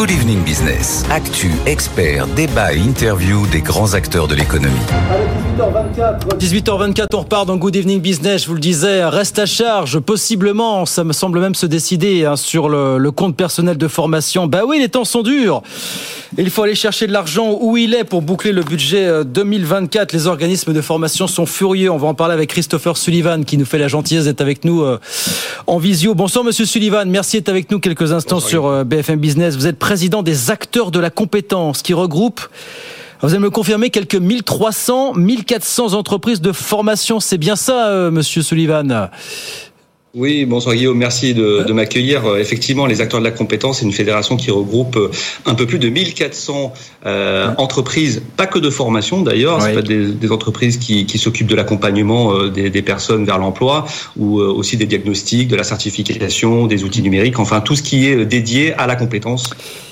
Good 0.00 0.12
Evening 0.12 0.42
Business. 0.44 1.04
Actu, 1.10 1.50
experts, 1.66 2.26
débat 2.28 2.72
et 2.72 2.78
interview 2.78 3.46
des 3.48 3.60
grands 3.60 3.92
acteurs 3.92 4.28
de 4.28 4.34
l'économie. 4.34 4.80
18h24, 6.38 7.08
on 7.12 7.18
repart 7.18 7.44
dans 7.44 7.58
Good 7.58 7.76
Evening 7.76 8.00
Business. 8.00 8.44
Je 8.44 8.48
vous 8.48 8.54
le 8.54 8.60
disais, 8.60 9.04
reste 9.04 9.38
à 9.38 9.44
charge, 9.44 9.98
possiblement. 9.98 10.86
Ça 10.86 11.04
me 11.04 11.12
semble 11.12 11.38
même 11.40 11.54
se 11.54 11.66
décider 11.66 12.24
hein, 12.24 12.36
sur 12.36 12.70
le, 12.70 12.96
le, 12.96 13.10
compte 13.10 13.36
personnel 13.36 13.76
de 13.76 13.88
formation. 13.88 14.46
Bah 14.46 14.62
oui, 14.66 14.78
les 14.78 14.88
temps 14.88 15.04
sont 15.04 15.20
durs. 15.20 15.62
Il 16.38 16.48
faut 16.48 16.62
aller 16.62 16.74
chercher 16.74 17.06
de 17.06 17.12
l'argent 17.12 17.58
où 17.60 17.76
il 17.76 17.92
est 17.92 18.04
pour 18.04 18.22
boucler 18.22 18.52
le 18.52 18.62
budget 18.62 19.24
2024. 19.24 20.14
Euh, 20.14 20.16
les 20.16 20.26
organismes 20.28 20.72
de 20.72 20.80
formation 20.80 21.26
sont 21.26 21.44
furieux. 21.44 21.90
On 21.90 21.98
va 21.98 22.06
en 22.06 22.14
parler 22.14 22.34
avec 22.34 22.48
Christopher 22.48 22.96
Sullivan 22.96 23.44
qui 23.44 23.58
nous 23.58 23.64
fait 23.66 23.78
la 23.78 23.88
gentillesse 23.88 24.24
d'être 24.24 24.40
avec 24.40 24.64
nous 24.64 24.82
euh, 24.82 24.98
en 25.66 25.78
visio. 25.78 26.14
Bonsoir, 26.14 26.44
monsieur 26.44 26.64
Sullivan. 26.64 27.08
Merci 27.08 27.38
d'être 27.38 27.48
avec 27.48 27.70
nous 27.70 27.80
quelques 27.80 28.12
instants 28.12 28.40
sur 28.40 28.66
euh, 28.66 28.84
BFM 28.84 29.18
Business. 29.18 29.56
Vous 29.56 29.66
êtes 29.66 29.78
président 29.78 30.22
des 30.22 30.50
acteurs 30.50 30.90
de 30.90 31.00
la 31.00 31.10
compétence 31.10 31.82
qui 31.82 31.94
regroupe 31.94 32.40
vous 33.22 33.28
allez 33.28 33.38
me 33.38 33.50
confirmer 33.50 33.90
quelques 33.90 34.14
1300, 34.14 35.12
1400 35.12 35.92
entreprises 35.92 36.40
de 36.40 36.52
formation. 36.52 37.20
C'est 37.20 37.36
bien 37.36 37.54
ça, 37.54 38.08
monsieur 38.10 38.40
Sullivan? 38.40 39.10
Oui, 40.12 40.44
bonsoir 40.44 40.74
Guillaume, 40.74 40.98
merci 40.98 41.34
de, 41.34 41.62
de 41.62 41.72
m'accueillir. 41.72 42.26
Euh, 42.26 42.38
effectivement, 42.38 42.86
les 42.86 43.00
acteurs 43.00 43.20
de 43.20 43.24
la 43.24 43.30
compétence, 43.30 43.78
c'est 43.78 43.84
une 43.84 43.92
fédération 43.92 44.36
qui 44.36 44.50
regroupe 44.50 44.96
euh, 44.96 45.10
un 45.46 45.54
peu 45.54 45.66
plus 45.66 45.78
de 45.78 45.88
1400 45.88 46.72
euh, 47.06 47.54
entreprises, 47.58 48.20
pas 48.36 48.48
que 48.48 48.58
de 48.58 48.70
formation 48.70 49.22
d'ailleurs, 49.22 49.62
c'est 49.62 49.72
pas 49.72 49.82
des, 49.82 50.06
des, 50.06 50.32
entreprises 50.32 50.78
qui, 50.78 51.06
qui 51.06 51.18
s'occupent 51.18 51.46
de 51.46 51.54
l'accompagnement 51.54 52.34
euh, 52.34 52.50
des, 52.50 52.70
des, 52.70 52.82
personnes 52.82 53.24
vers 53.24 53.38
l'emploi 53.38 53.86
ou 54.16 54.40
aussi 54.40 54.76
des 54.76 54.86
diagnostics, 54.86 55.46
de 55.46 55.54
la 55.54 55.62
certification, 55.62 56.66
des 56.66 56.82
outils 56.82 57.02
numériques, 57.02 57.38
enfin 57.38 57.60
tout 57.60 57.76
ce 57.76 57.82
qui 57.82 58.08
est 58.08 58.26
dédié 58.26 58.74
à 58.74 58.88
la 58.88 58.96
compétence 58.96 59.50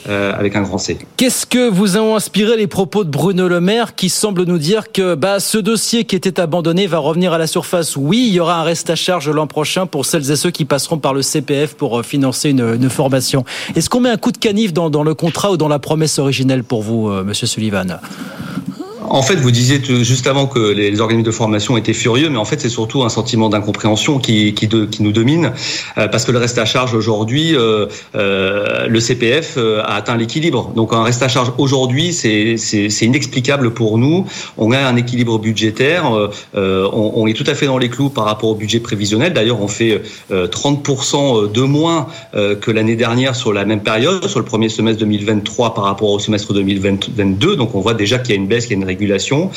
euh, 0.08 0.32
avec 0.32 0.56
un 0.56 0.62
grand 0.62 0.78
C. 0.78 0.96
Qu'est-ce 1.18 1.44
que 1.44 1.68
vous 1.68 1.98
ont 1.98 2.16
inspiré 2.16 2.56
les 2.56 2.66
propos 2.66 3.04
de 3.04 3.10
Bruno 3.10 3.46
Le 3.46 3.60
Maire 3.60 3.94
qui 3.94 4.08
semble 4.08 4.44
nous 4.44 4.56
dire 4.56 4.90
que 4.90 5.14
bah, 5.14 5.38
ce 5.38 5.58
dossier 5.58 6.04
qui 6.04 6.16
était 6.16 6.40
abandonné 6.40 6.86
va 6.86 6.96
revenir 6.96 7.34
à 7.34 7.38
la 7.38 7.46
surface? 7.46 7.94
Oui, 7.94 8.24
il 8.28 8.32
y 8.32 8.40
aura 8.40 8.58
un 8.58 8.62
reste 8.62 8.88
à 8.88 8.94
charge 8.94 9.28
l'an 9.28 9.46
prochain 9.46 9.84
pour 9.84 10.06
celles 10.08 10.30
et 10.30 10.36
ceux 10.36 10.50
qui 10.50 10.64
passeront 10.64 10.98
par 10.98 11.14
le 11.14 11.22
CPF 11.22 11.74
pour 11.74 11.98
euh, 11.98 12.02
financer 12.02 12.50
une, 12.50 12.88
formation. 12.88 13.44
Est-ce 13.76 13.90
qu'on 13.90 14.00
met 14.00 14.10
un 14.10 14.16
coup 14.16 14.32
de 14.32 14.38
canif 14.38 14.72
dans, 14.72 14.88
dans, 14.90 15.02
le 15.02 15.14
contrat 15.14 15.52
ou 15.52 15.56
dans 15.56 15.68
la 15.68 15.78
promesse 15.78 16.18
originelle 16.18 16.64
pour 16.64 16.82
vous, 16.82 17.08
euh, 17.08 17.22
Monsieur 17.22 17.46
Sullivan? 17.46 18.00
En 19.10 19.22
fait, 19.22 19.36
vous 19.36 19.50
disiez 19.50 19.80
juste 20.02 20.26
avant 20.26 20.46
que 20.46 20.58
les 20.58 21.00
organismes 21.00 21.26
de 21.26 21.30
formation 21.30 21.76
étaient 21.76 21.92
furieux, 21.92 22.28
mais 22.30 22.38
en 22.38 22.44
fait, 22.44 22.60
c'est 22.60 22.68
surtout 22.68 23.02
un 23.02 23.08
sentiment 23.08 23.48
d'incompréhension 23.48 24.18
qui, 24.18 24.54
qui, 24.54 24.68
qui, 24.68 25.02
nous 25.02 25.12
domine, 25.12 25.52
euh, 25.96 26.08
parce 26.08 26.24
que 26.24 26.32
le 26.32 26.38
reste 26.38 26.58
à 26.58 26.64
charge 26.64 26.94
aujourd'hui, 26.94 27.56
euh, 27.56 27.86
euh, 28.14 28.86
le 28.86 29.00
CPF 29.00 29.54
euh, 29.56 29.82
a 29.82 29.94
atteint 29.94 30.16
l'équilibre. 30.16 30.72
Donc, 30.74 30.92
un 30.92 31.02
reste 31.02 31.22
à 31.22 31.28
charge 31.28 31.52
aujourd'hui, 31.58 32.12
c'est 32.12 32.56
inexplicable 33.02 33.72
pour 33.72 33.98
nous. 33.98 34.26
On 34.56 34.72
a 34.72 34.78
un 34.78 34.96
équilibre 34.96 35.38
budgétaire, 35.38 36.12
euh, 36.54 36.88
on, 36.92 37.12
on, 37.16 37.26
est 37.26 37.34
tout 37.34 37.44
à 37.46 37.54
fait 37.54 37.66
dans 37.66 37.78
les 37.78 37.88
clous 37.88 38.10
par 38.10 38.24
rapport 38.24 38.50
au 38.50 38.54
budget 38.54 38.80
prévisionnel. 38.80 39.32
D'ailleurs, 39.32 39.60
on 39.60 39.68
fait 39.68 40.02
30% 40.30 41.50
de 41.50 41.62
moins 41.62 42.06
que 42.32 42.70
l'année 42.70 42.96
dernière 42.96 43.34
sur 43.36 43.52
la 43.52 43.64
même 43.64 43.82
période, 43.82 44.26
sur 44.26 44.38
le 44.38 44.44
premier 44.44 44.68
semestre 44.68 45.00
2023 45.00 45.74
par 45.74 45.84
rapport 45.84 46.10
au 46.10 46.18
semestre 46.18 46.52
2022. 46.52 47.56
Donc, 47.56 47.74
on 47.74 47.80
voit 47.80 47.94
déjà 47.94 48.18
qu'il 48.18 48.34
y 48.34 48.38
a 48.38 48.40
une 48.40 48.48
baisse, 48.48 48.66
qu'il 48.66 48.76
y 48.76 48.80
a 48.80 48.82
une 48.82 48.88
régulation. 48.98 49.50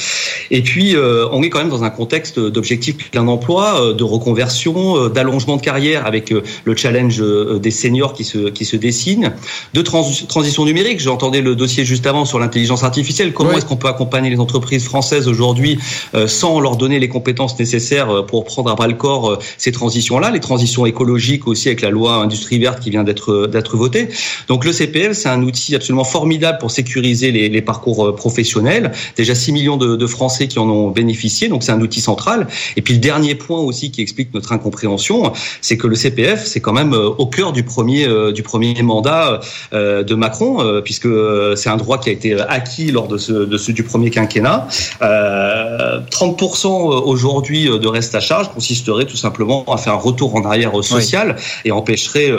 Et 0.51 0.61
puis, 0.61 0.95
euh, 0.95 1.27
on 1.31 1.41
est 1.41 1.49
quand 1.49 1.59
même 1.59 1.69
dans 1.69 1.83
un 1.83 1.89
contexte 1.89 2.39
d'objectif 2.39 3.09
plein 3.09 3.27
emploi, 3.27 3.81
euh, 3.81 3.93
de 3.93 4.03
reconversion, 4.03 4.97
euh, 4.97 5.09
d'allongement 5.09 5.57
de 5.57 5.61
carrière 5.61 6.05
avec 6.05 6.31
le 6.31 6.75
challenge 6.75 7.21
des 7.61 7.71
seniors 7.71 8.13
qui 8.13 8.23
se, 8.23 8.49
qui 8.49 8.65
se 8.65 8.75
dessine, 8.75 9.33
de 9.73 9.81
transition 9.81 10.65
numérique. 10.65 10.99
J'entendais 10.99 11.41
le 11.41 11.55
dossier 11.55 11.85
juste 11.85 12.05
avant 12.05 12.25
sur 12.25 12.39
l'intelligence 12.39 12.83
artificielle. 12.83 13.33
Comment 13.33 13.53
est-ce 13.53 13.65
qu'on 13.65 13.77
peut 13.77 13.87
accompagner 13.87 14.29
les 14.29 14.39
entreprises 14.39 14.85
françaises 14.85 15.27
aujourd'hui 15.27 15.79
sans 16.27 16.59
leur 16.59 16.75
donner 16.75 16.99
les 16.99 17.09
compétences 17.09 17.57
nécessaires 17.59 18.25
pour 18.25 18.45
prendre 18.45 18.69
à 18.69 18.75
bras 18.75 18.87
le 18.87 18.93
corps 18.93 19.39
ces 19.57 19.71
transitions-là, 19.71 20.31
les 20.31 20.39
transitions 20.39 20.85
écologiques 20.85 21.47
aussi 21.47 21.67
avec 21.67 21.81
la 21.81 21.89
loi 21.89 22.15
industrie 22.15 22.59
verte 22.59 22.79
qui 22.79 22.89
vient 22.89 23.03
d'être 23.03 23.47
d'être 23.47 23.77
votée. 23.77 24.09
Donc 24.47 24.65
le 24.65 24.71
CPL, 24.71 25.15
c'est 25.15 25.29
un 25.29 25.41
outil 25.43 25.75
absolument 25.75 26.03
formidable 26.03 26.57
pour 26.59 26.71
sécuriser 26.71 27.31
les, 27.31 27.49
les 27.49 27.61
parcours 27.61 28.15
professionnels. 28.15 28.91
Déjà 29.17 29.30
6 29.35 29.51
millions 29.51 29.77
de, 29.77 29.95
de, 29.95 30.07
Français 30.07 30.47
qui 30.47 30.59
en 30.59 30.69
ont 30.69 30.89
bénéficié, 30.89 31.47
donc 31.47 31.63
c'est 31.63 31.71
un 31.71 31.81
outil 31.81 32.01
central. 32.01 32.47
Et 32.75 32.81
puis 32.81 32.93
le 32.93 32.99
dernier 32.99 33.35
point 33.35 33.59
aussi 33.59 33.91
qui 33.91 34.01
explique 34.01 34.33
notre 34.33 34.51
incompréhension, 34.51 35.31
c'est 35.61 35.77
que 35.77 35.87
le 35.87 35.95
CPF, 35.95 36.45
c'est 36.45 36.59
quand 36.59 36.73
même 36.73 36.93
euh, 36.93 37.09
au 37.17 37.25
cœur 37.25 37.51
du 37.51 37.63
premier 37.63 38.05
euh, 38.07 38.31
du 38.31 38.43
premier 38.43 38.81
mandat 38.81 39.39
euh, 39.73 40.03
de 40.03 40.15
Macron, 40.15 40.81
puisque 40.83 41.07
c'est 41.55 41.69
un 41.69 41.77
droit 41.77 41.97
qui 41.99 42.09
a 42.09 42.11
été 42.11 42.39
acquis 42.39 42.91
lors 42.91 43.07
de 43.07 43.17
ce, 43.17 43.31
de 43.31 43.57
ce 43.57 43.71
du 43.71 43.83
premier 43.83 44.09
quinquennat. 44.09 44.67
30% 45.01 46.67
aujourd'hui 46.67 47.65
de 47.65 47.87
reste 47.87 48.15
à 48.15 48.19
charge 48.19 48.49
consisterait 48.49 49.05
tout 49.05 49.17
simplement 49.17 49.63
à 49.71 49.77
faire 49.77 49.93
un 49.93 49.97
retour 49.97 50.35
en 50.35 50.45
arrière 50.45 50.71
social 50.83 51.35
oui. 51.37 51.43
et 51.65 51.71
empêcherait 51.71 52.31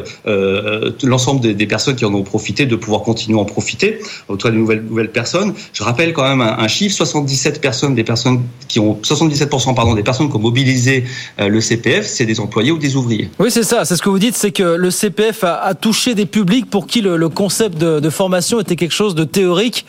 l'ensemble 1.02 1.40
des, 1.40 1.54
des, 1.54 1.66
personnes 1.66 1.96
qui 1.96 2.04
en 2.04 2.14
ont 2.14 2.22
profité 2.22 2.66
de 2.66 2.76
pouvoir 2.76 3.02
continuer 3.02 3.38
à 3.38 3.42
en 3.42 3.44
profiter, 3.44 3.98
autour 4.28 4.50
des 4.50 4.56
nouvelles, 4.56 4.82
nouvelles 4.82 5.12
personnes. 5.12 5.54
Je 5.72 5.82
rappelle 5.82 6.12
quand 6.12 6.28
même 6.28 6.40
un, 6.40 6.58
un 6.58 6.68
chiffre 6.68 6.81
77 6.90 7.60
personnes, 7.60 7.94
des 7.94 8.04
personnes 8.04 8.42
qui 8.68 8.80
ont 8.80 8.98
77% 9.02 9.74
pardon, 9.74 9.94
des 9.94 10.02
personnes 10.02 10.28
qui 10.30 10.36
ont 10.36 10.40
mobilisé 10.40 11.04
euh, 11.40 11.48
le 11.48 11.60
CPF, 11.60 12.06
c'est 12.06 12.26
des 12.26 12.40
employés 12.40 12.70
ou 12.70 12.78
des 12.78 12.96
ouvriers. 12.96 13.30
Oui, 13.38 13.50
c'est 13.50 13.62
ça. 13.62 13.84
C'est 13.84 13.96
ce 13.96 14.02
que 14.02 14.08
vous 14.08 14.18
dites, 14.18 14.36
c'est 14.36 14.52
que 14.52 14.62
le 14.62 14.90
CPF 14.90 15.44
a, 15.44 15.56
a, 15.62 15.74
touché 15.74 16.14
des 16.14 16.26
publics 16.26 16.68
pour 16.68 16.86
qui 16.86 17.00
le, 17.00 17.16
le 17.16 17.28
concept 17.28 17.78
de, 17.78 18.00
de 18.00 18.10
formation 18.10 18.60
était 18.60 18.76
quelque 18.76 18.94
chose 18.94 19.14
de 19.14 19.24
théorique 19.24 19.84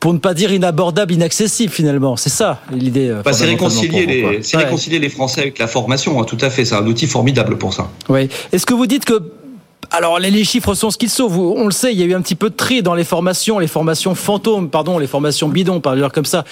pour 0.00 0.12
ne 0.12 0.18
pas 0.18 0.34
dire 0.34 0.52
inabordable, 0.52 1.12
inaccessible 1.12 1.72
finalement. 1.72 2.16
C'est 2.16 2.30
ça 2.30 2.60
l'idée. 2.70 3.14
Bah, 3.24 3.32
c'est 3.32 3.46
réconcilier, 3.46 4.06
les, 4.06 4.24
ouais. 4.24 4.40
réconcilier 4.54 4.98
les 4.98 5.08
Français 5.08 5.40
avec 5.40 5.58
la 5.58 5.66
formation, 5.66 6.20
hein, 6.20 6.24
tout 6.24 6.38
à 6.40 6.50
fait. 6.50 6.64
C'est 6.64 6.74
un 6.74 6.86
outil 6.86 7.06
formidable 7.06 7.58
pour 7.58 7.74
ça. 7.74 7.90
Oui. 8.08 8.28
Est-ce 8.52 8.66
que 8.66 8.74
vous 8.74 8.86
dites 8.86 9.04
que 9.04 9.22
alors 9.90 10.18
les, 10.18 10.44
chiffres 10.44 10.74
sont 10.74 10.90
ce 10.90 10.98
qu'ils 10.98 11.10
sont. 11.10 11.24
On 11.24 11.64
le 11.64 11.70
sait, 11.70 11.92
il 11.92 12.00
y 12.00 12.02
a 12.02 12.06
eu 12.06 12.14
un 12.14 12.20
petit 12.20 12.34
peu 12.34 12.50
de 12.50 12.54
tri 12.54 12.82
dans 12.82 12.94
les 12.94 13.04
formations, 13.04 13.58
les 13.58 13.66
formations 13.66 14.14
fantômes, 14.14 14.70
pardon, 14.70 14.98
les 14.98 15.06
formations 15.06 15.48
bidons, 15.48 15.80
par 15.80 15.96
dire 15.96 16.12
comme 16.12 16.24
ça. 16.24 16.44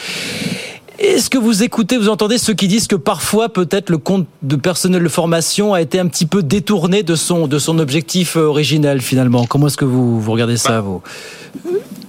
Est-ce 0.99 1.29
que 1.29 1.39
vous 1.39 1.65
écoutez, 1.65 1.97
vous 1.97 2.09
entendez 2.09 2.39
ceux 2.39 2.55
qui 2.55 2.69
disent 2.69 2.87
que 2.87 2.95
parfois 2.95 3.49
peut-être 3.49 3.91
le 3.91 3.99
compte 3.99 4.27
de 4.43 4.55
personnel 4.55 5.03
de 5.03 5.09
formation 5.09 5.75
a 5.75 5.81
été 5.81 5.99
un 5.99 6.07
petit 6.07 6.25
peu 6.25 6.43
détourné 6.43 7.03
de 7.03 7.17
son 7.17 7.49
de 7.49 7.59
son 7.59 7.81
objectif 7.81 8.37
originel 8.37 9.01
finalement? 9.01 9.45
Comment 9.45 9.67
est-ce 9.67 9.77
que 9.77 9.85
vous 9.85 10.21
vous 10.21 10.33
regardez 10.33 10.57
ça 10.57 10.81
vous? 10.81 11.03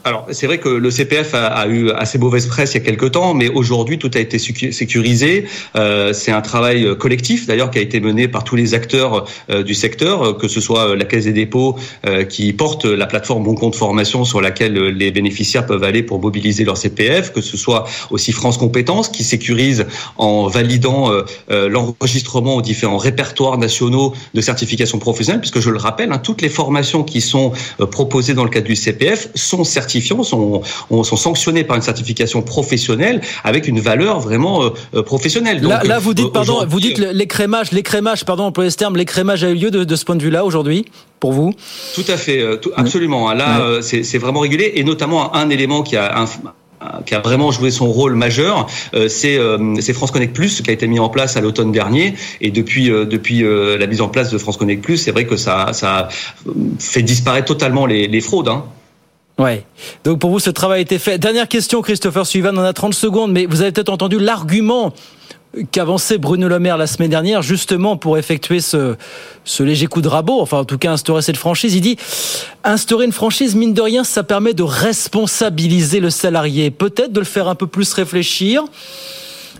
Alors, 0.05 0.27
c'est 0.31 0.45
vrai 0.45 0.59
que 0.59 0.69
le 0.69 0.91
CPF 0.91 1.33
a, 1.33 1.67
eu 1.67 1.89
assez 1.89 2.19
mauvaise 2.19 2.45
presse 2.45 2.75
il 2.75 2.77
y 2.77 2.81
a 2.81 2.85
quelques 2.85 3.13
temps, 3.13 3.33
mais 3.33 3.49
aujourd'hui, 3.49 3.97
tout 3.97 4.11
a 4.13 4.19
été 4.19 4.37
sécurisé. 4.37 5.45
Euh, 5.75 6.13
c'est 6.13 6.31
un 6.31 6.41
travail 6.41 6.95
collectif, 6.99 7.47
d'ailleurs, 7.47 7.71
qui 7.71 7.79
a 7.79 7.81
été 7.81 7.99
mené 7.99 8.27
par 8.27 8.43
tous 8.43 8.55
les 8.55 8.75
acteurs 8.75 9.25
euh, 9.49 9.63
du 9.63 9.73
secteur, 9.73 10.37
que 10.37 10.47
ce 10.47 10.61
soit 10.61 10.95
la 10.95 11.05
Caisse 11.05 11.25
des 11.25 11.33
dépôts 11.33 11.75
euh, 12.05 12.23
qui 12.23 12.53
porte 12.53 12.85
la 12.85 13.07
plateforme 13.07 13.45
Bon 13.45 13.55
Compte 13.55 13.75
Formation 13.75 14.25
sur 14.25 14.41
laquelle 14.41 14.73
les 14.73 15.09
bénéficiaires 15.09 15.65
peuvent 15.65 15.83
aller 15.83 16.03
pour 16.03 16.21
mobiliser 16.21 16.65
leur 16.65 16.77
CPF, 16.77 17.33
que 17.33 17.41
ce 17.41 17.57
soit 17.57 17.85
aussi 18.11 18.31
France 18.31 18.59
Compétences 18.59 19.09
qui 19.09 19.23
sécurise 19.23 19.87
en 20.17 20.47
validant 20.47 21.11
euh, 21.11 21.23
euh, 21.49 21.67
l'enregistrement 21.67 22.57
aux 22.57 22.61
différents 22.61 22.97
répertoires 22.97 23.57
nationaux 23.57 24.13
de 24.35 24.41
certification 24.41 24.99
professionnelle, 24.99 25.41
puisque 25.41 25.61
je 25.61 25.71
le 25.71 25.79
rappelle, 25.79 26.11
hein, 26.11 26.19
toutes 26.19 26.43
les 26.43 26.49
formations 26.49 27.03
qui 27.03 27.21
sont 27.21 27.53
euh, 27.79 27.87
proposées 27.87 28.35
dans 28.35 28.43
le 28.43 28.51
cadre 28.51 28.67
du 28.67 28.75
CPF 28.75 29.29
sont 29.33 29.63
certifiées 29.63 29.94
sont, 30.01 30.61
sont 30.89 31.15
sanctionnés 31.17 31.63
par 31.63 31.75
une 31.75 31.81
certification 31.81 32.41
professionnelle 32.41 33.21
avec 33.43 33.67
une 33.67 33.79
valeur 33.79 34.19
vraiment 34.19 34.63
euh, 34.63 35.01
professionnelle. 35.03 35.61
Donc, 35.61 35.71
là, 35.71 35.83
là, 35.83 35.99
vous 35.99 36.13
dites, 36.13 36.31
pardon, 36.31 36.65
vous 36.67 36.79
dites 36.79 36.97
l'écrémage, 36.97 37.71
l'écrémage, 37.71 38.25
pardon, 38.25 38.51
pour 38.51 38.63
ce 38.69 38.75
terme, 38.75 38.95
l'écrémage 38.97 39.43
a 39.43 39.49
eu 39.49 39.55
lieu 39.55 39.71
de, 39.71 39.83
de 39.83 39.95
ce 39.95 40.05
point 40.05 40.15
de 40.15 40.23
vue-là 40.23 40.45
aujourd'hui 40.45 40.85
pour 41.19 41.33
vous? 41.33 41.53
Tout 41.93 42.05
à 42.07 42.17
fait, 42.17 42.59
tout, 42.61 42.71
absolument. 42.75 43.31
Là, 43.33 43.79
c'est 43.81 44.17
vraiment 44.17 44.41
régulé 44.41 44.73
et 44.75 44.83
notamment 44.83 45.35
un 45.35 45.49
élément 45.49 45.83
qui 45.83 45.95
a 45.97 46.21
un, 46.21 46.25
qui 47.05 47.15
a 47.15 47.19
vraiment 47.19 47.51
joué 47.51 47.71
son 47.71 47.91
rôle 47.91 48.15
majeur, 48.15 48.67
euh, 48.93 49.07
c'est 49.07 49.37
euh, 49.37 49.81
France 49.93 50.11
Connect 50.11 50.35
Plus 50.35 50.61
qui 50.61 50.69
a 50.69 50.73
été 50.73 50.87
mis 50.87 50.99
en 50.99 51.09
place 51.09 51.37
à 51.37 51.41
l'automne 51.41 51.71
dernier. 51.71 52.15
Et 52.41 52.51
depuis, 52.51 52.91
euh, 52.91 53.05
depuis 53.05 53.43
la 53.43 53.87
mise 53.87 54.01
en 54.01 54.09
place 54.09 54.29
de 54.29 54.37
France 54.37 54.57
Connect 54.57 54.83
Plus, 54.83 54.97
c'est 54.97 55.11
vrai 55.11 55.25
que 55.25 55.37
ça, 55.37 55.71
ça 55.73 56.09
fait 56.79 57.01
disparaître 57.01 57.47
totalement 57.47 57.85
les, 57.85 58.07
les 58.07 58.21
fraudes. 58.21 58.49
Hein. 58.49 58.65
Ouais. 59.37 59.65
Donc 60.03 60.19
pour 60.19 60.29
vous, 60.29 60.39
ce 60.39 60.49
travail 60.49 60.79
a 60.79 60.81
été 60.81 60.97
fait. 60.97 61.17
Dernière 61.17 61.47
question, 61.47 61.81
Christopher 61.81 62.25
Suivan, 62.25 62.55
on 62.55 62.63
a 62.63 62.73
30 62.73 62.93
secondes, 62.93 63.31
mais 63.31 63.45
vous 63.45 63.61
avez 63.61 63.71
peut-être 63.71 63.89
entendu 63.89 64.17
l'argument 64.17 64.93
qu'avançait 65.71 66.17
Bruno 66.17 66.47
Le 66.47 66.59
Maire 66.59 66.77
la 66.77 66.87
semaine 66.87 67.09
dernière, 67.09 67.41
justement 67.41 67.97
pour 67.97 68.17
effectuer 68.17 68.59
ce, 68.59 68.95
ce 69.43 69.63
léger 69.63 69.87
coup 69.87 70.01
de 70.01 70.07
rabot, 70.07 70.41
enfin 70.41 70.59
en 70.59 70.65
tout 70.65 70.77
cas 70.77 70.91
instaurer 70.91 71.21
cette 71.21 71.37
franchise. 71.37 71.75
Il 71.75 71.81
dit 71.81 71.97
instaurer 72.63 73.05
une 73.05 73.11
franchise, 73.11 73.55
mine 73.55 73.73
de 73.73 73.81
rien, 73.81 74.03
ça 74.03 74.23
permet 74.23 74.53
de 74.53 74.63
responsabiliser 74.63 75.99
le 75.99 76.09
salarié, 76.09 76.71
peut-être 76.71 77.11
de 77.11 77.19
le 77.19 77.25
faire 77.25 77.47
un 77.47 77.55
peu 77.55 77.67
plus 77.67 77.93
réfléchir 77.93 78.63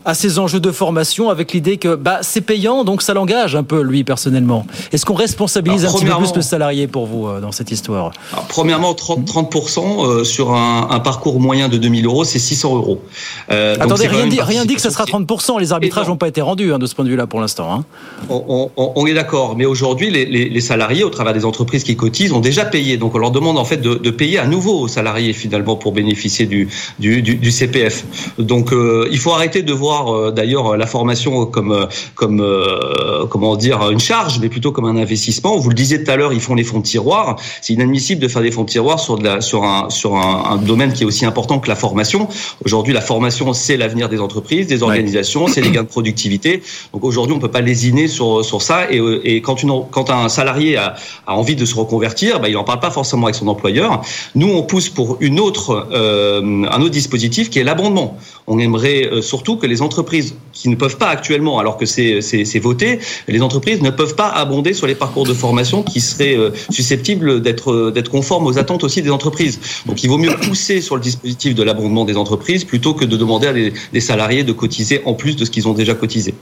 à 0.06 0.14
ces 0.14 0.40
enjeux 0.40 0.60
de 0.60 0.72
formation 0.72 1.30
avec 1.30 1.54
l'idée 1.54 1.78
que 1.78 1.96
bah, 1.96 2.20
c'est 2.22 2.42
payant, 2.42 2.84
donc 2.84 3.02
ça 3.02 3.14
l'engage 3.14 3.56
un 3.56 3.64
peu, 3.64 3.82
lui, 3.82 4.04
personnellement 4.04 4.66
Est-ce 4.92 5.06
qu'on 5.06 5.14
responsabilise 5.14 5.86
un 5.86 5.92
petit 5.92 6.06
peu 6.06 6.16
plus 6.18 6.36
le 6.36 6.42
salarié 6.42 6.88
pour 6.88 7.06
vous 7.06 7.28
dans 7.42 7.52
cette 7.52 7.72
histoire? 7.72 8.12
Premièrement, 8.50 8.94
30%, 8.94 9.26
30 9.26 10.26
sur 10.26 10.54
un, 10.54 10.88
un, 10.92 11.00
parcours 11.00 11.40
moyen 11.40 11.70
de 11.70 11.78
2000 11.78 12.06
euros, 12.06 12.24
c'est 12.24 12.40
600 12.40 12.76
euros. 12.76 13.02
Attendez, 13.50 14.08
rien 14.08 14.28
dit, 14.28 14.42
rien 14.42 14.66
dit 14.66 14.76
que 14.76 14.82
ça 14.82 14.92
sera 14.92 15.06
30%. 15.06 15.60
Les 15.60 15.74
arbitrages 15.74 16.08
n'ont 16.08 16.18
pas 16.18 16.28
été 16.28 16.42
rendus 16.42 16.74
hein, 16.74 16.80
de 16.80 16.86
ce 16.86 16.96
point 16.96 17.06
de 17.06 17.10
vue-là 17.10 17.28
pour 17.28 17.42
l'instant. 17.42 17.74
Hein. 17.74 17.86
On, 18.30 18.70
on, 18.78 18.92
on, 18.96 19.06
est 19.08 19.14
d'accord, 19.14 19.56
mais 19.58 19.66
aujourd'hui, 19.66 20.10
les, 20.10 20.26
les, 20.26 20.50
les, 20.50 20.62
salariés, 20.62 21.04
au 21.04 21.10
travers 21.10 21.34
des 21.34 21.46
entreprises 21.46 21.84
qui 21.84 21.96
cotisent, 21.96 22.32
ont 22.34 22.40
déjà 22.40 22.66
payé. 22.66 22.98
Donc 22.98 23.16
on 23.16 23.18
leur 23.18 23.32
demande 23.32 23.58
en 23.58 23.66
fait 23.66 23.78
de, 23.78 23.96
de 23.96 24.10
payer 24.12 24.40
à 24.40 24.48
nouveau 24.48 24.80
aux 24.82 24.88
salariés 24.88 25.34
finalement 25.34 25.76
pour 25.76 25.92
bénéficier 25.92 26.46
du, 26.46 26.70
du, 27.00 27.22
du, 27.22 27.36
du 27.36 27.52
CPF. 27.52 28.06
Donc 28.40 28.72
euh, 28.72 29.08
il 29.12 29.20
faut 29.20 29.32
arrêter 29.32 29.62
de 29.62 29.74
voir 29.74 29.95
euh, 30.04 30.32
d'ailleurs 30.32 30.78
la 30.78 30.88
formation 30.88 31.46
comme, 31.46 31.72
euh, 31.72 31.86
comme 32.16 32.40
euh, 32.42 33.26
comment 33.30 33.56
dire 33.56 33.90
une 33.90 34.00
charge, 34.00 34.40
mais 34.40 34.50
plutôt 34.50 34.72
comme 34.72 34.86
un 34.86 34.98
investissement. 34.98 35.58
Vous 35.58 35.70
le 35.70 35.76
disiez 35.76 36.04
tout 36.04 36.12
à 36.12 36.16
l'heure, 36.16 36.34
ils 36.34 36.42
font 36.48 36.56
les 36.56 36.64
fonds 36.64 36.80
de 36.80 36.84
tiroir. 36.84 37.38
C'est 37.62 37.74
inadmissible 37.74 38.22
de 38.22 38.28
faire 38.28 38.42
des 38.42 38.52
fonds 38.52 38.64
de 38.64 38.70
tiroir 38.70 39.00
sur, 39.00 39.18
de 39.18 39.24
la, 39.24 39.42
sur, 39.42 39.64
un, 39.64 39.90
sur 39.90 40.16
un, 40.16 40.52
un 40.52 40.58
domaine 40.58 40.94
qui 40.94 41.04
est 41.04 41.06
aussi 41.06 41.26
important 41.26 41.60
que 41.60 41.70
la 41.70 41.76
formation. 41.76 42.28
Aujourd'hui, 42.66 42.94
la 42.94 43.02
formation, 43.02 43.54
c'est 43.54 43.78
l'avenir 43.78 44.10
des 44.10 44.20
entreprises, 44.20 44.68
des 44.68 44.84
organisations, 44.84 45.48
c'est 45.48 45.62
les 45.62 45.72
gains 45.72 45.84
de 45.84 45.88
productivité. 45.88 46.62
Donc 46.94 47.04
aujourd'hui, 47.04 47.36
on 47.36 47.40
peut 47.40 47.52
pas 47.52 47.62
lésiner 47.62 48.08
sur, 48.08 48.44
sur 48.44 48.62
ça. 48.62 48.92
Et, 48.92 49.02
et 49.24 49.42
quand, 49.42 49.64
une, 49.64 49.74
quand 49.92 50.10
un 50.10 50.30
salarié 50.30 50.78
a, 50.78 50.96
a 51.28 51.36
envie 51.36 51.56
de 51.56 51.66
se 51.66 51.76
reconvertir, 51.76 52.40
bah, 52.40 52.50
il 52.50 52.58
en 52.58 52.64
parle 52.64 52.80
pas 52.80 52.92
forcément 52.92 53.28
avec 53.28 53.36
son 53.36 53.48
employeur. 53.48 54.02
Nous, 54.36 54.52
on 54.52 54.64
pousse 54.64 54.90
pour 54.90 55.18
une 55.20 55.40
autre, 55.40 55.88
euh, 55.92 56.66
un 56.70 56.82
autre 56.82 56.96
dispositif 57.02 57.50
qui 57.50 57.60
est 57.60 57.64
l'abondement. 57.64 58.18
On 58.48 58.60
aimerait 58.60 59.10
surtout 59.22 59.58
que 59.58 59.68
les 59.68 59.82
entreprises 59.86 60.36
qui 60.52 60.70
ne 60.70 60.76
peuvent 60.76 60.98
pas 60.98 61.10
actuellement, 61.10 61.60
alors 61.60 61.78
que 61.78 61.86
c'est 61.86 62.60
voté, 62.60 63.00
les 63.28 63.42
entreprises 63.42 63.82
ne 63.82 63.90
peuvent 63.90 64.16
pas 64.16 64.30
abonder 64.30 64.74
sur 64.74 64.88
les 64.88 64.96
parcours 64.96 65.26
de 65.26 65.34
formation 65.34 65.84
qui 65.84 66.02
seraient 66.02 66.38
euh, 66.38 66.52
susceptibles 66.70 67.42
d'être 67.42 67.92
d'être 67.92 68.10
conformes 68.10 68.48
aux 68.48 68.58
attentes 68.58 68.84
aussi 68.84 69.02
des 69.02 69.12
entreprises. 69.12 69.60
Donc 69.86 70.04
il 70.04 70.10
vaut 70.10 70.18
mieux 70.18 70.36
pousser 70.48 70.82
sur 70.82 70.96
le 70.96 71.02
dispositif 71.02 71.56
de 71.56 71.64
l'abondement 71.64 72.06
des 72.06 72.18
entreprises 72.18 72.64
plutôt 72.64 72.94
que 72.94 73.06
de 73.06 73.18
demander 73.18 73.48
à 73.48 73.54
des, 73.54 73.74
des 73.94 74.02
salariés 74.02 74.44
de 74.44 74.54
cotiser 74.54 75.02
en 75.06 75.14
plus 75.14 75.36
de 75.36 75.46
ce 75.46 75.52
qu'ils 75.52 75.68
ont 75.68 75.74
déjà 75.74 75.94
cotisé. 75.94 76.34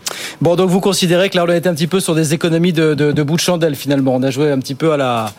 Bon, 0.41 0.55
donc 0.55 0.69
vous 0.69 0.79
considérez 0.79 1.29
que 1.29 1.37
là 1.37 1.45
on 1.47 1.51
est 1.51 1.67
un 1.67 1.73
petit 1.73 1.87
peu 1.87 1.99
sur 1.99 2.15
des 2.15 2.33
économies 2.33 2.73
de, 2.73 2.93
de, 2.93 3.11
de 3.11 3.23
bout 3.23 3.35
de 3.35 3.41
chandelle 3.41 3.75
finalement. 3.75 4.15
On 4.15 4.23
a 4.23 4.31
joué 4.31 4.51
un 4.51 4.59
petit 4.59 4.75
peu 4.75 4.91
à 4.93 4.97
la 4.97 5.33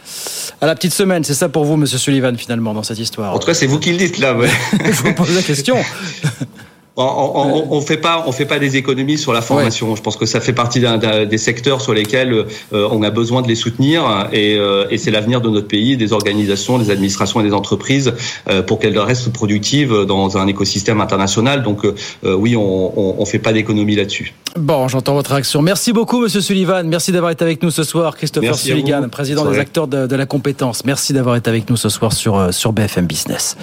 à 0.60 0.66
la 0.66 0.74
petite 0.74 0.92
semaine. 0.92 1.24
C'est 1.24 1.34
ça 1.34 1.48
pour 1.48 1.64
vous, 1.64 1.76
Monsieur 1.76 1.98
Sullivan, 1.98 2.36
finalement, 2.36 2.74
dans 2.74 2.82
cette 2.82 2.98
histoire? 2.98 3.34
En 3.34 3.38
tout 3.38 3.46
cas, 3.46 3.54
c'est 3.54 3.66
vous 3.66 3.78
qui 3.78 3.92
le 3.92 3.98
dites 3.98 4.18
là. 4.18 4.36
Ouais. 4.36 4.48
Je 4.84 5.02
vous 5.02 5.14
pose 5.14 5.34
la 5.34 5.42
question. 5.42 5.76
On, 6.96 7.66
on, 7.70 7.80
fait 7.80 7.96
pas, 7.96 8.22
on 8.28 8.30
fait 8.30 8.44
pas 8.44 8.60
des 8.60 8.76
économies 8.76 9.18
sur 9.18 9.32
la 9.32 9.42
formation. 9.42 9.90
Ouais. 9.90 9.96
Je 9.96 10.02
pense 10.02 10.16
que 10.16 10.26
ça 10.26 10.40
fait 10.40 10.52
partie 10.52 10.78
d'un, 10.78 10.96
d'un, 10.96 11.24
des 11.24 11.38
secteurs 11.38 11.80
sur 11.80 11.92
lesquels 11.92 12.32
euh, 12.72 12.88
on 12.92 13.02
a 13.02 13.10
besoin 13.10 13.42
de 13.42 13.48
les 13.48 13.56
soutenir 13.56 14.28
et, 14.32 14.56
euh, 14.56 14.86
et 14.90 14.98
c'est 14.98 15.10
l'avenir 15.10 15.40
de 15.40 15.48
notre 15.48 15.66
pays, 15.66 15.96
des 15.96 16.12
organisations, 16.12 16.78
des 16.78 16.90
administrations 16.90 17.40
et 17.40 17.42
des 17.42 17.52
entreprises 17.52 18.12
euh, 18.48 18.62
pour 18.62 18.78
qu'elles 18.78 18.96
restent 18.96 19.32
productives 19.32 20.04
dans 20.06 20.38
un 20.38 20.46
écosystème 20.46 21.00
international. 21.00 21.64
Donc 21.64 21.82
oui, 22.22 22.54
on, 22.56 23.20
on, 23.20 23.24
fait 23.26 23.40
pas 23.40 23.52
d'économies 23.52 23.96
là-dessus. 23.96 24.32
Bon, 24.56 24.86
j'entends 24.86 25.14
votre 25.14 25.30
réaction. 25.32 25.62
Merci 25.62 25.92
beaucoup, 25.92 26.20
Monsieur 26.20 26.40
Sullivan. 26.40 26.86
Merci 26.86 27.10
d'avoir 27.10 27.32
été 27.32 27.42
avec 27.42 27.60
nous 27.62 27.72
ce 27.72 27.82
soir, 27.82 28.16
Christopher 28.16 28.54
Sullivan, 28.54 29.08
président 29.10 29.44
des 29.50 29.58
acteurs 29.58 29.88
de, 29.88 30.06
de, 30.06 30.16
la 30.16 30.26
compétence. 30.26 30.84
Merci 30.84 31.12
d'avoir 31.12 31.34
été 31.34 31.50
avec 31.50 31.68
nous 31.68 31.76
ce 31.76 31.88
soir 31.88 32.12
sur 32.12 32.54
sur 32.54 32.72
BFM 32.72 33.06
Business. 33.06 33.56